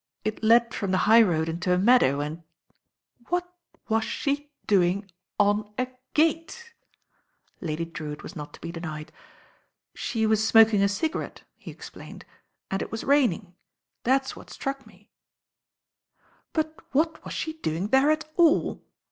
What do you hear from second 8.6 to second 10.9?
be denied. "She was smoking a